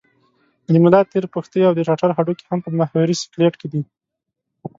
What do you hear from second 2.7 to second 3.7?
محوري سکلېټ کې